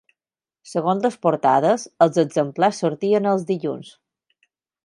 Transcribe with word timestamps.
Segons 0.69 1.03
les 1.07 1.17
portades, 1.25 1.85
els 2.07 2.19
exemplars 2.25 2.83
sortien 2.85 3.33
els 3.33 3.49
dilluns. 3.53 3.93